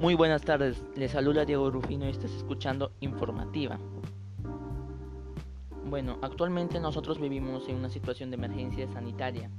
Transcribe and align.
Muy 0.00 0.14
buenas 0.14 0.42
tardes, 0.42 0.80
les 0.94 1.10
saluda 1.10 1.44
Diego 1.44 1.72
Rufino 1.72 2.06
y 2.06 2.10
estás 2.10 2.30
escuchando 2.30 2.92
Informativa. 3.00 3.80
Bueno, 5.86 6.18
actualmente 6.22 6.78
nosotros 6.78 7.18
vivimos 7.18 7.68
en 7.68 7.74
una 7.74 7.90
situación 7.90 8.30
de 8.30 8.36
emergencia 8.36 8.86
sanitaria, 8.86 9.50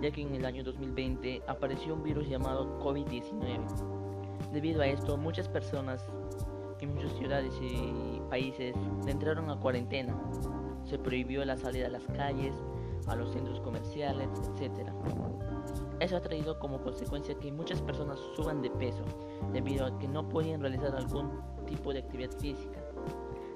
ya 0.00 0.10
que 0.10 0.22
en 0.22 0.34
el 0.34 0.46
año 0.46 0.64
2020 0.64 1.42
apareció 1.46 1.92
un 1.92 2.02
virus 2.02 2.26
llamado 2.30 2.80
COVID-19. 2.80 4.52
Debido 4.54 4.80
a 4.80 4.86
esto, 4.86 5.18
muchas 5.18 5.50
personas 5.50 6.02
en 6.80 6.94
muchas 6.94 7.12
ciudades 7.18 7.52
y 7.60 8.22
países 8.30 8.74
entraron 9.06 9.50
a 9.50 9.60
cuarentena. 9.60 10.18
Se 10.84 10.98
prohibió 10.98 11.44
la 11.44 11.58
salida 11.58 11.88
a 11.88 11.90
las 11.90 12.06
calles, 12.16 12.54
a 13.06 13.16
los 13.16 13.34
centros 13.34 13.60
comerciales, 13.60 14.30
etc. 14.56 14.88
Eso 16.00 16.16
ha 16.16 16.20
traído 16.20 16.58
como 16.58 16.80
consecuencia 16.80 17.34
que 17.38 17.50
muchas 17.52 17.82
personas 17.82 18.18
suban 18.36 18.62
de 18.62 18.70
peso 18.70 19.02
debido 19.52 19.86
a 19.86 19.98
que 19.98 20.06
no 20.08 20.28
podían 20.28 20.60
realizar 20.60 20.94
algún 20.94 21.40
tipo 21.66 21.92
de 21.92 22.00
actividad 22.00 22.30
física, 22.38 22.80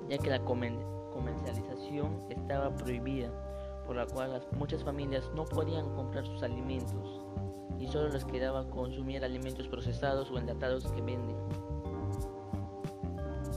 ya 0.09 0.19
que 0.19 0.31
la 0.31 0.45
comercialización 0.45 2.19
estaba 2.29 2.75
prohibida, 2.75 3.31
por 3.87 3.97
la 3.97 4.07
cual 4.07 4.43
muchas 4.59 4.83
familias 4.83 5.31
no 5.35 5.45
podían 5.45 5.95
comprar 5.95 6.27
sus 6.27 6.43
alimentos 6.43 7.21
y 7.79 7.87
solo 7.89 8.09
les 8.11 8.25
quedaba 8.25 8.69
consumir 8.71 9.25
alimentos 9.25 9.67
procesados 9.69 10.31
o 10.31 10.39
enlatados 10.39 10.87
que 10.93 11.03
venden. 11.03 11.37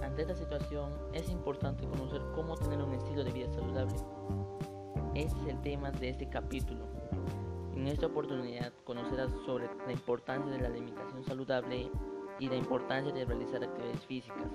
Ante 0.04 0.22
esta 0.22 0.36
situación 0.36 0.94
es 1.14 1.30
importante 1.30 1.88
conocer 1.88 2.22
cómo 2.34 2.56
tener 2.56 2.82
un 2.82 2.94
estilo 2.94 3.24
de 3.24 3.32
vida 3.32 3.52
saludable. 3.52 3.96
Este 5.14 5.40
es 5.42 5.48
el 5.48 5.62
tema 5.62 5.92
de 5.92 6.10
este 6.10 6.28
capítulo. 6.28 6.86
En 7.76 7.88
esta 7.88 8.08
oportunidad 8.08 8.72
conocerás 8.86 9.30
sobre 9.46 9.70
la 9.86 9.92
importancia 9.92 10.52
de 10.52 10.62
la 10.62 10.68
alimentación 10.68 11.24
saludable 11.26 11.92
y 12.40 12.48
la 12.48 12.56
importancia 12.56 13.14
de 13.14 13.26
realizar 13.26 13.64
actividades 13.64 14.06
físicas. 14.06 14.48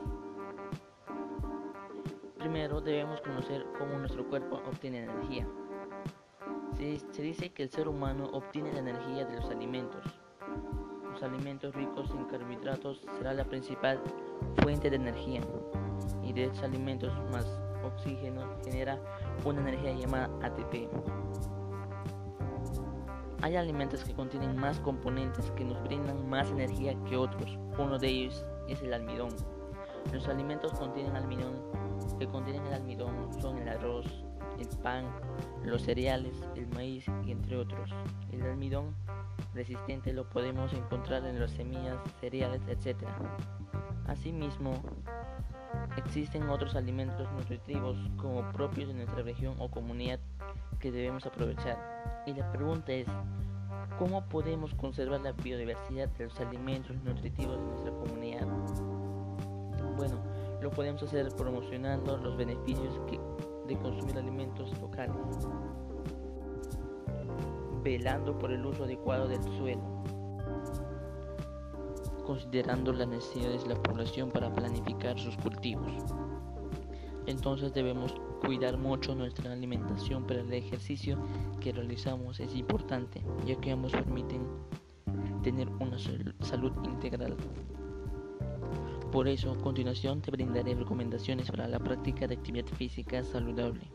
Primero 2.38 2.80
debemos 2.80 3.20
conocer 3.20 3.66
cómo 3.78 3.98
nuestro 3.98 4.26
cuerpo 4.26 4.62
obtiene 4.66 5.04
energía. 5.04 5.46
Se, 7.12 7.22
dice 7.22 7.52
que 7.52 7.64
el 7.64 7.70
ser 7.70 7.88
humano 7.88 8.30
obtiene 8.32 8.72
la 8.72 8.78
energía 8.78 9.26
de 9.26 9.36
los 9.36 9.50
alimentos. 9.50 10.02
Los 11.12 11.22
alimentos 11.22 11.74
ricos 11.74 12.10
en 12.12 12.24
carbohidratos 12.24 13.06
será 13.18 13.34
la 13.34 13.44
principal 13.44 14.00
fuente 14.62 14.88
de 14.88 14.96
energía 14.96 15.42
y 16.22 16.32
de 16.32 16.44
estos 16.44 16.62
alimentos 16.62 17.12
más 17.30 17.46
oxígeno 17.84 18.56
genera 18.64 18.98
una 19.44 19.60
energía 19.60 19.92
llamada 19.92 20.30
ATP. 20.42 20.88
Hay 23.42 23.56
alimentos 23.56 24.04
que 24.04 24.12
contienen 24.12 24.56
más 24.56 24.78
componentes 24.80 25.50
que 25.52 25.64
nos 25.64 25.82
brindan 25.82 26.28
más 26.28 26.50
energía 26.50 26.94
que 27.08 27.16
otros. 27.16 27.58
Uno 27.78 27.98
de 27.98 28.08
ellos 28.08 28.44
es 28.68 28.82
el 28.82 28.92
almidón. 28.92 29.30
Los 30.12 30.28
alimentos 30.28 30.72
contienen 30.72 31.16
almidón, 31.16 31.62
que 32.18 32.26
contienen 32.26 32.66
almidón 32.72 33.32
son 33.40 33.56
el 33.58 33.68
arroz, 33.68 34.06
el 34.58 34.68
pan, 34.82 35.06
los 35.64 35.82
cereales, 35.82 36.34
el 36.54 36.66
maíz 36.68 37.06
y 37.24 37.32
entre 37.32 37.56
otros. 37.56 37.90
El 38.30 38.42
almidón 38.42 38.94
resistente 39.54 40.12
lo 40.12 40.28
podemos 40.28 40.72
encontrar 40.74 41.24
en 41.24 41.40
las 41.40 41.52
semillas, 41.52 41.98
cereales, 42.20 42.60
etc. 42.68 43.06
Asimismo, 44.10 44.72
existen 45.96 46.48
otros 46.50 46.74
alimentos 46.74 47.30
nutritivos 47.30 47.96
como 48.16 48.42
propios 48.50 48.88
de 48.88 48.94
nuestra 48.94 49.22
región 49.22 49.54
o 49.60 49.70
comunidad 49.70 50.18
que 50.80 50.90
debemos 50.90 51.24
aprovechar. 51.26 52.24
Y 52.26 52.34
la 52.34 52.50
pregunta 52.50 52.90
es, 52.90 53.06
¿cómo 54.00 54.24
podemos 54.28 54.74
conservar 54.74 55.20
la 55.20 55.30
biodiversidad 55.30 56.08
de 56.08 56.24
los 56.24 56.40
alimentos 56.40 56.96
nutritivos 57.04 57.56
de 57.56 57.64
nuestra 57.66 57.92
comunidad? 57.92 58.48
Bueno, 59.96 60.20
lo 60.60 60.70
podemos 60.70 61.04
hacer 61.04 61.28
promocionando 61.36 62.16
los 62.16 62.36
beneficios 62.36 63.00
de 63.68 63.78
consumir 63.78 64.18
alimentos 64.18 64.76
locales, 64.80 65.14
velando 67.84 68.36
por 68.36 68.50
el 68.50 68.66
uso 68.66 68.82
adecuado 68.82 69.28
del 69.28 69.42
suelo, 69.56 69.99
considerando 72.20 72.92
las 72.92 73.08
necesidades 73.08 73.62
de 73.62 73.74
la 73.74 73.82
población 73.82 74.30
para 74.30 74.52
planificar 74.52 75.18
sus 75.18 75.36
cultivos. 75.36 75.90
Entonces 77.26 77.72
debemos 77.72 78.14
cuidar 78.44 78.76
mucho 78.76 79.14
nuestra 79.14 79.52
alimentación, 79.52 80.24
pero 80.26 80.40
el 80.40 80.52
ejercicio 80.52 81.18
que 81.60 81.72
realizamos 81.72 82.40
es 82.40 82.54
importante, 82.54 83.22
ya 83.46 83.56
que 83.56 83.70
ambos 83.70 83.92
permiten 83.92 84.46
tener 85.42 85.68
una 85.80 85.98
salud 85.98 86.72
integral. 86.84 87.36
Por 89.12 89.26
eso, 89.26 89.50
a 89.50 89.58
continuación 89.58 90.20
te 90.20 90.30
brindaré 90.30 90.74
recomendaciones 90.74 91.50
para 91.50 91.66
la 91.66 91.78
práctica 91.80 92.26
de 92.26 92.34
actividad 92.34 92.66
física 92.66 93.22
saludable. 93.24 93.90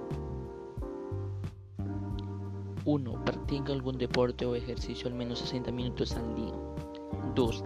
1. 2.85 3.25
Practica 3.25 3.73
algún 3.73 3.97
deporte 3.97 4.45
o 4.45 4.55
ejercicio 4.55 5.07
al 5.07 5.15
menos 5.15 5.39
60 5.39 5.71
minutos 5.71 6.15
al 6.15 6.35
día. 6.35 6.53
2. 7.33 7.63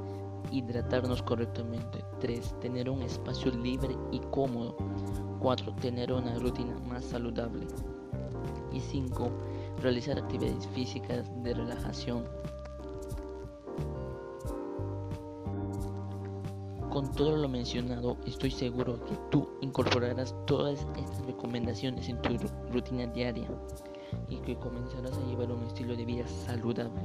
Hidratarnos 0.52 1.22
correctamente. 1.24 2.04
3. 2.20 2.60
Tener 2.60 2.90
un 2.90 3.02
espacio 3.02 3.52
libre 3.52 3.96
y 4.12 4.20
cómodo 4.32 4.76
4. 5.40 5.76
Tener 5.76 6.12
una 6.12 6.38
rutina 6.40 6.78
más 6.88 7.06
saludable. 7.06 7.68
Y 8.72 8.80
5. 8.80 9.30
Realizar 9.82 10.18
actividades 10.18 10.68
físicas 10.68 11.30
de 11.44 11.54
relajación. 11.54 12.24
Con 16.90 17.12
todo 17.12 17.38
lo 17.38 17.48
mencionado, 17.48 18.18
estoy 18.26 18.50
seguro 18.50 19.04
que 19.06 19.16
tú 19.30 19.48
incorporarás 19.62 20.36
todas 20.48 20.80
estas 20.98 21.26
recomendaciones 21.28 22.10
en 22.10 22.20
tu 22.22 22.36
rutina 22.72 23.06
diaria 23.06 23.48
y 24.28 24.38
que 24.38 24.56
comenzarás 24.58 25.18
a 25.18 25.26
llevar 25.26 25.52
un 25.52 25.64
estilo 25.64 25.96
de 25.96 26.06
vida 26.06 26.28
saludable. 26.28 27.02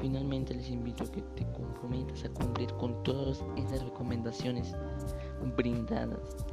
Finalmente 0.00 0.54
les 0.54 0.70
invito 0.70 1.04
a 1.04 1.10
que 1.10 1.22
te 1.22 1.46
comprometas 1.52 2.24
a 2.24 2.30
cumplir 2.30 2.72
con 2.74 3.02
todas 3.02 3.42
estas 3.56 3.82
recomendaciones 3.82 4.74
brindadas 5.56 6.44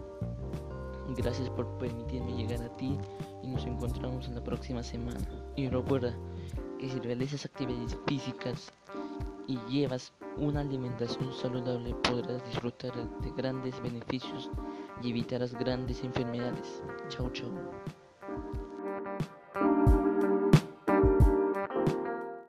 Gracias 1.17 1.49
por 1.49 1.67
permitirme 1.77 2.33
llegar 2.33 2.61
a 2.63 2.77
ti 2.77 2.97
y 3.43 3.47
nos 3.47 3.65
encontramos 3.65 4.27
en 4.27 4.35
la 4.35 4.43
próxima 4.43 4.81
semana. 4.81 5.19
Y 5.55 5.67
recuerda 5.67 6.15
que 6.79 6.89
si 6.89 6.99
realizas 6.99 7.45
actividades 7.45 7.97
físicas 8.07 8.71
y 9.47 9.57
llevas 9.69 10.13
una 10.37 10.61
alimentación 10.61 11.33
saludable 11.33 11.93
podrás 11.95 12.45
disfrutar 12.45 12.93
de 12.93 13.31
grandes 13.35 13.81
beneficios 13.81 14.49
y 15.03 15.09
evitarás 15.09 15.53
grandes 15.53 16.03
enfermedades. 16.03 16.81
Chao, 17.09 17.29
chao. 17.31 17.49